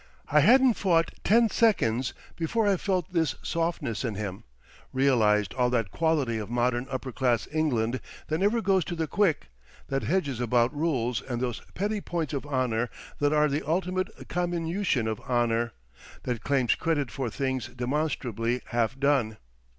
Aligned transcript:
I 0.31 0.39
hadn't 0.39 0.73
fought 0.73 1.11
ten 1.23 1.47
seconds 1.49 2.15
before 2.35 2.65
I 2.67 2.77
felt 2.77 3.13
this 3.13 3.35
softness 3.43 4.03
in 4.03 4.15
him, 4.15 4.45
realised 4.91 5.53
all 5.53 5.69
that 5.69 5.91
quality 5.91 6.39
of 6.39 6.49
modern 6.49 6.87
upper 6.89 7.11
class 7.11 7.47
England 7.51 8.01
that 8.25 8.39
never 8.39 8.63
goes 8.63 8.83
to 8.85 8.95
the 8.95 9.05
quick, 9.05 9.49
that 9.89 10.01
hedges 10.01 10.39
about 10.39 10.75
rules 10.75 11.21
and 11.21 11.39
those 11.39 11.61
petty 11.75 12.01
points 12.01 12.33
of 12.33 12.47
honour 12.47 12.89
that 13.19 13.31
are 13.31 13.47
the 13.47 13.61
ultimate 13.61 14.27
comminution 14.27 15.07
of 15.07 15.19
honour, 15.21 15.71
that 16.23 16.43
claims 16.43 16.73
credit 16.73 17.11
for 17.11 17.29
things 17.29 17.67
demonstrably 17.67 18.61
half 18.69 18.99
done. 18.99 19.37